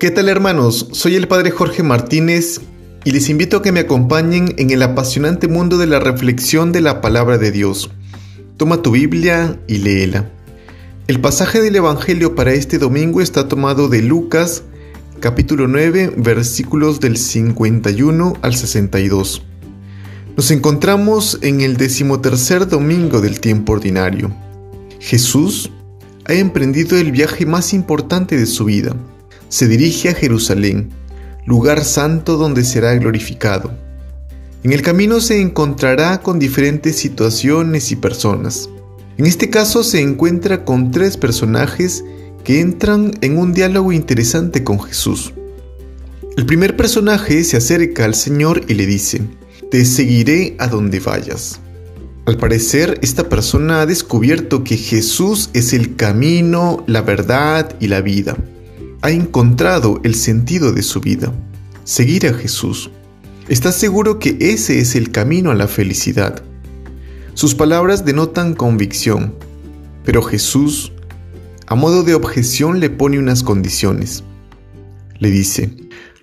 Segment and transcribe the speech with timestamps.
[0.00, 0.88] ¿Qué tal hermanos?
[0.92, 2.62] Soy el Padre Jorge Martínez
[3.04, 6.80] y les invito a que me acompañen en el apasionante mundo de la reflexión de
[6.80, 7.90] la palabra de Dios.
[8.56, 10.30] Toma tu Biblia y léela.
[11.06, 14.62] El pasaje del Evangelio para este domingo está tomado de Lucas
[15.20, 19.42] capítulo 9 versículos del 51 al 62.
[20.34, 24.32] Nos encontramos en el decimotercer domingo del tiempo ordinario.
[24.98, 25.70] Jesús
[26.24, 28.96] ha emprendido el viaje más importante de su vida
[29.50, 30.90] se dirige a Jerusalén,
[31.44, 33.72] lugar santo donde será glorificado.
[34.62, 38.70] En el camino se encontrará con diferentes situaciones y personas.
[39.18, 42.04] En este caso se encuentra con tres personajes
[42.44, 45.32] que entran en un diálogo interesante con Jesús.
[46.36, 49.20] El primer personaje se acerca al Señor y le dice,
[49.70, 51.58] Te seguiré a donde vayas.
[52.24, 58.00] Al parecer, esta persona ha descubierto que Jesús es el camino, la verdad y la
[58.00, 58.36] vida
[59.02, 61.32] ha encontrado el sentido de su vida,
[61.84, 62.90] seguir a Jesús.
[63.48, 66.42] Está seguro que ese es el camino a la felicidad.
[67.34, 69.34] Sus palabras denotan convicción,
[70.04, 70.92] pero Jesús,
[71.66, 74.22] a modo de objeción, le pone unas condiciones.
[75.18, 75.74] Le dice,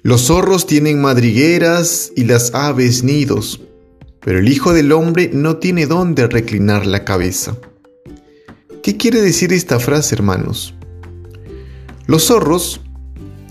[0.04, 3.62] los zorros tienen madrigueras y las aves nidos,
[4.22, 7.58] pero el Hijo del Hombre no tiene dónde reclinar la cabeza.
[8.84, 10.77] ¿Qué quiere decir esta frase, hermanos?
[12.08, 12.80] Los zorros,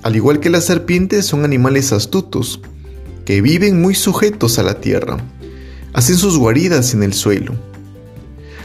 [0.03, 2.63] al igual que las serpientes, son animales astutos,
[3.27, 5.19] que viven muy sujetos a la tierra.
[5.93, 7.55] Hacen sus guaridas en el suelo.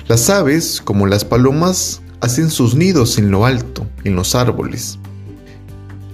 [0.08, 4.98] Las aves, como las palomas, hacen sus nidos en lo alto, en los árboles.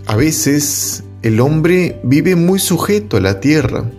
[0.08, 3.92] A veces, el hombre vive muy sujeto a la tierra,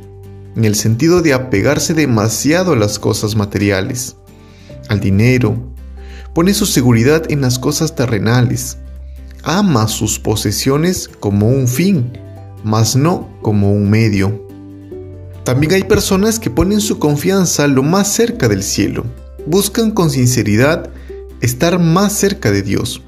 [0.56, 4.17] en el sentido de apegarse demasiado a las cosas materiales,
[4.89, 5.56] al dinero,
[6.34, 8.79] pone su seguridad en las cosas terrenales,
[9.42, 12.12] ama sus posesiones como un fin,
[12.65, 14.47] mas no como un medio.
[15.44, 19.04] También hay personas que ponen su confianza lo más cerca del cielo,
[19.47, 20.91] buscan con sinceridad
[21.41, 23.03] estar más cerca de Dios.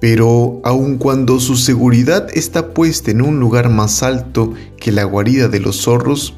[0.00, 5.48] Pero aun cuando su seguridad está puesta en un lugar más alto que la guarida
[5.48, 6.34] de los zorros,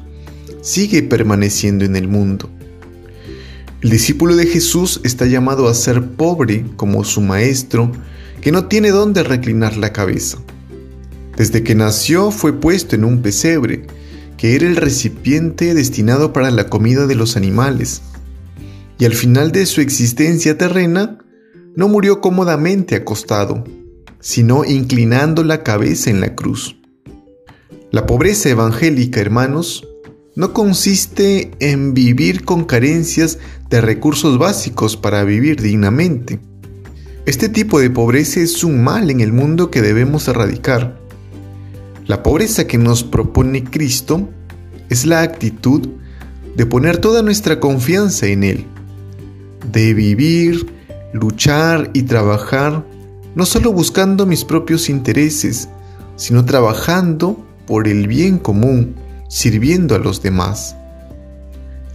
[0.61, 2.49] sigue permaneciendo en el mundo.
[3.81, 7.91] El discípulo de Jesús está llamado a ser pobre como su maestro,
[8.41, 10.37] que no tiene dónde reclinar la cabeza.
[11.37, 13.85] Desde que nació fue puesto en un pesebre,
[14.37, 18.01] que era el recipiente destinado para la comida de los animales,
[18.97, 21.19] y al final de su existencia terrena,
[21.75, 23.63] no murió cómodamente acostado,
[24.19, 26.77] sino inclinando la cabeza en la cruz.
[27.91, 29.87] La pobreza evangélica, hermanos,
[30.35, 33.39] no consiste en vivir con carencias
[33.69, 36.39] de recursos básicos para vivir dignamente,
[37.25, 40.97] este tipo de pobreza es un mal en el mundo que debemos erradicar.
[42.07, 44.29] La pobreza que nos propone Cristo
[44.89, 45.89] es la actitud
[46.55, 48.65] de poner toda nuestra confianza en Él,
[49.71, 50.73] de vivir,
[51.13, 52.85] luchar y trabajar,
[53.35, 55.69] no solo buscando mis propios intereses,
[56.15, 58.95] sino trabajando por el bien común,
[59.27, 60.75] sirviendo a los demás.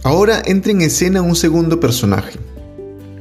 [0.03, 2.39] Ahora entra en escena un segundo personaje,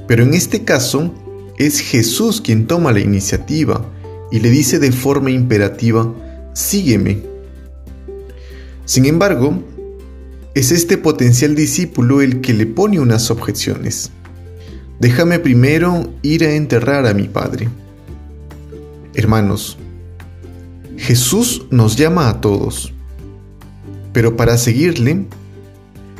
[0.06, 1.12] pero en este caso
[1.58, 3.84] es Jesús quien toma la iniciativa
[4.30, 6.12] y le dice de forma imperativa,
[6.52, 7.22] sígueme.
[8.84, 9.62] Sin embargo,
[10.54, 14.10] es este potencial discípulo el que le pone unas objeciones.
[15.00, 17.68] Déjame primero ir a enterrar a mi Padre.
[19.14, 19.78] Hermanos,
[20.96, 22.92] Jesús nos llama a todos,
[24.12, 25.26] pero para seguirle,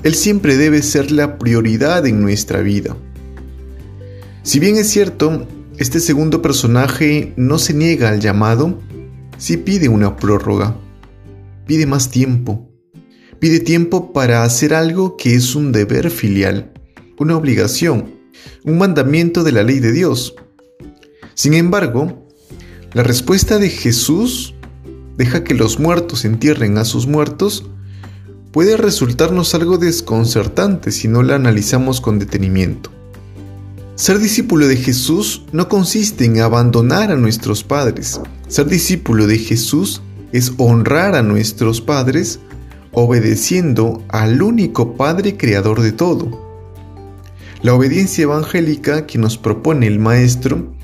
[0.03, 2.97] Él siempre debe ser la prioridad en nuestra vida.
[4.45, 8.79] Si bien es cierto, este segundo personaje no se niega al llamado,
[9.39, 10.77] sí pide una prórroga,
[11.67, 12.69] pide más tiempo,
[13.39, 16.75] pide tiempo para hacer algo que es un deber filial,
[17.19, 18.17] una obligación,
[18.65, 20.35] un mandamiento de la ley de Dios.
[21.33, 22.29] Sin embargo,
[22.93, 24.55] la respuesta de Jesús
[25.17, 27.65] deja que los muertos entierren a sus muertos
[28.53, 32.94] puede resultarnos algo desconcertante si no la analizamos con detenimiento.
[33.97, 38.21] Ser discípulo de Jesús no consiste en abandonar a nuestros padres.
[38.49, 40.03] Ser discípulo de Jesús
[40.33, 42.41] es honrar a nuestros padres
[42.91, 46.43] obedeciendo al único Padre creador de todo.
[47.63, 50.75] La obediencia evangélica que nos propone el Maestro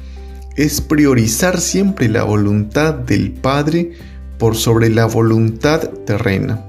[0.55, 3.93] es priorizar siempre la voluntad del Padre
[4.39, 6.65] por sobre la voluntad terrena.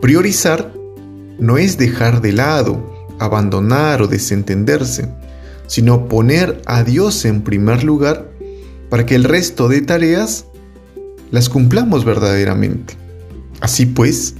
[0.00, 0.72] Priorizar
[1.38, 5.08] no es dejar de lado, abandonar o desentenderse
[5.68, 8.28] sino poner a Dios en primer lugar
[8.90, 10.46] para que el resto de tareas
[11.30, 12.94] las cumplamos verdaderamente.
[13.60, 14.34] Así pues,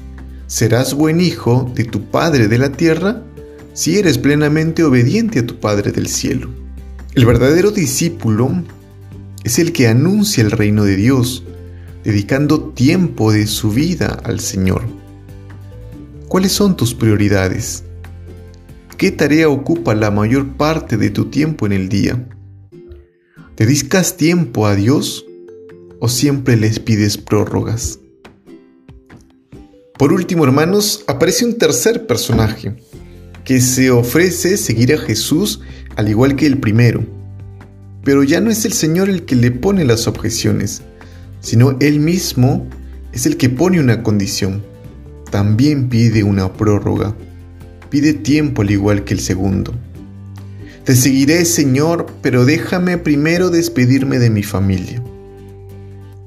[0.46, 3.22] serás buen hijo de tu Padre de la tierra
[3.74, 6.50] si eres plenamente obediente a tu Padre del cielo.
[7.14, 8.64] El verdadero discípulo
[9.44, 11.44] es el que anuncia el reino de Dios,
[12.04, 14.82] dedicando tiempo de su vida al Señor.
[16.28, 17.84] ¿Cuáles son tus prioridades?
[18.98, 22.26] ¿Qué tarea ocupa la mayor parte de tu tiempo en el día?
[23.56, 25.24] ¿Dedicas tiempo a Dios
[26.00, 28.00] o siempre les pides prórrogas?
[29.96, 32.74] Por último, hermanos, aparece un tercer personaje
[33.44, 35.60] que se ofrece seguir a Jesús
[35.94, 37.06] al igual que el primero.
[38.02, 40.82] Pero ya no es el Señor el que le pone las objeciones,
[41.38, 42.68] sino Él mismo
[43.12, 44.64] es el que pone una condición.
[45.30, 47.14] También pide una prórroga
[47.90, 49.74] pide tiempo al igual que el segundo.
[50.84, 55.02] Te seguiré, Señor, pero déjame primero despedirme de mi familia.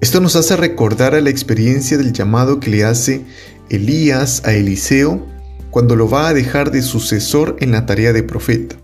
[0.02, 3.22] Esto nos hace recordar a la experiencia del llamado que le hace
[3.70, 5.26] Elías a Eliseo
[5.72, 8.76] cuando lo va a dejar de sucesor en la tarea de profeta.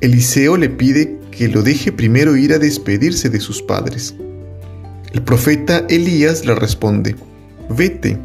[0.00, 4.14] Eliseo le pide que lo deje primero ir a despedirse de sus padres.
[5.12, 7.16] El profeta Elías le responde,
[7.68, 8.18] vete,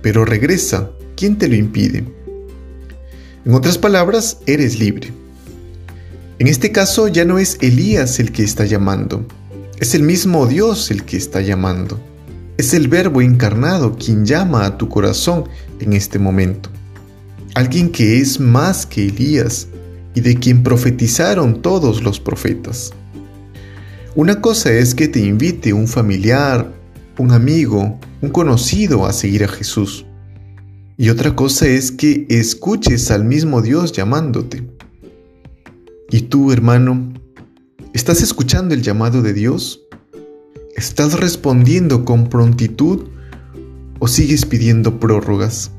[0.00, 2.04] pero regresa, ¿quién te lo impide?
[3.46, 5.12] En otras palabras, eres libre.
[6.40, 9.24] En este caso ya no es Elías el que está llamando,
[9.78, 12.00] es el mismo Dios el que está llamando.
[12.56, 15.44] Es el Verbo encarnado quien llama a tu corazón
[15.78, 16.70] en este momento.
[17.54, 19.68] Alguien que es más que Elías
[20.14, 22.92] y de quien profetizaron todos los profetas.
[24.14, 26.72] Una cosa es que te invite un familiar,
[27.18, 30.05] un amigo, un conocido a seguir a Jesús.
[30.98, 34.66] Y otra cosa es que escuches al mismo Dios llamándote.
[36.10, 37.12] ¿Y tú, hermano,
[37.92, 39.82] estás escuchando el llamado de Dios?
[40.74, 43.08] ¿Estás respondiendo con prontitud
[43.98, 45.70] o sigues pidiendo prórrogas?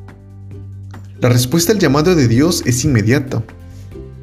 [1.19, 3.43] La respuesta al llamado de Dios es inmediata,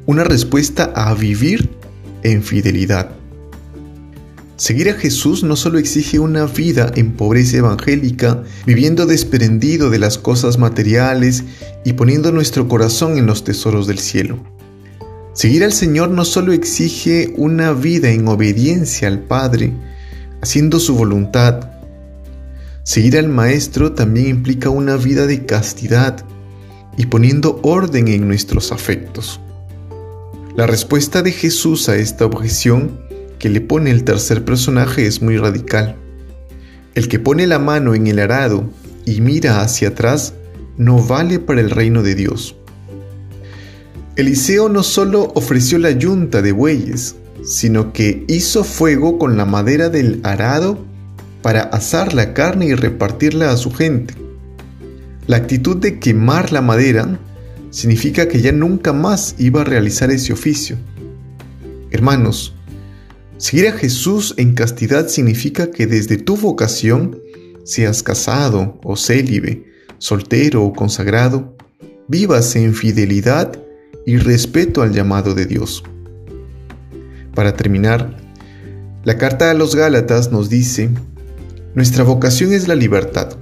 [0.05, 1.69] una respuesta a vivir
[2.23, 3.11] en fidelidad.
[4.57, 10.17] Seguir a Jesús no solo exige una vida en pobreza evangélica, viviendo desprendido de las
[10.17, 11.43] cosas materiales
[11.83, 14.39] y poniendo nuestro corazón en los tesoros del cielo.
[15.33, 19.73] Seguir al Señor no solo exige una vida en obediencia al Padre,
[20.41, 21.71] haciendo su voluntad.
[22.83, 26.25] Seguir al Maestro también implica una vida de castidad
[26.95, 29.41] y poniendo orden en nuestros afectos.
[30.55, 33.04] La respuesta de Jesús a esta objeción
[33.39, 35.95] que le pone el tercer personaje es muy radical.
[36.93, 38.69] El que pone la mano en el arado
[39.05, 40.33] y mira hacia atrás
[40.77, 42.55] no vale para el reino de Dios.
[44.15, 49.89] Eliseo no solo ofreció la yunta de bueyes, sino que hizo fuego con la madera
[49.89, 50.79] del arado
[51.41, 54.15] para asar la carne y repartirla a su gente.
[55.27, 57.19] La actitud de quemar la madera
[57.71, 60.77] significa que ya nunca más iba a realizar ese oficio.
[61.91, 62.54] Hermanos,
[63.37, 67.21] Seguir a Jesús en castidad significa que desde tu vocación,
[67.65, 69.65] seas casado o célibe,
[69.97, 71.57] soltero o consagrado,
[72.07, 73.61] vivas en fidelidad
[74.05, 75.83] y respeto al llamado de Dios.
[77.33, 78.15] Para terminar,
[79.03, 80.89] la carta a los Gálatas nos dice,
[81.73, 83.35] nuestra vocación es la libertad.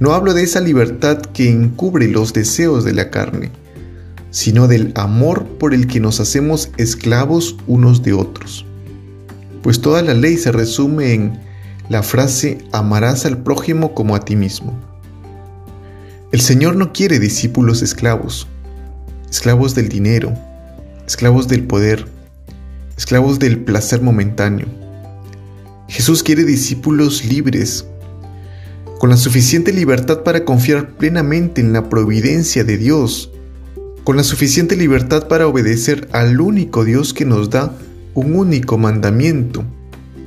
[0.00, 3.52] No hablo de esa libertad que encubre los deseos de la carne,
[4.30, 8.66] sino del amor por el que nos hacemos esclavos unos de otros
[9.62, 11.40] pues toda la ley se resume en
[11.88, 14.72] la frase amarás al prójimo como a ti mismo.
[16.32, 18.46] El Señor no quiere discípulos esclavos,
[19.30, 20.32] esclavos del dinero,
[21.06, 22.06] esclavos del poder,
[22.96, 24.66] esclavos del placer momentáneo.
[25.88, 27.84] Jesús quiere discípulos libres,
[28.98, 33.30] con la suficiente libertad para confiar plenamente en la providencia de Dios,
[34.04, 37.76] con la suficiente libertad para obedecer al único Dios que nos da
[38.14, 39.64] un único mandamiento,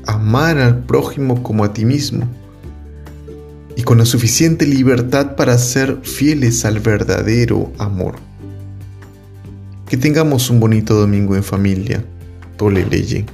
[0.06, 2.28] amar al prójimo como a ti mismo,
[3.76, 8.16] y con la suficiente libertad para ser fieles al verdadero amor.
[9.88, 12.04] Que tengamos un bonito domingo en familia.
[12.58, 13.26] Tole leye.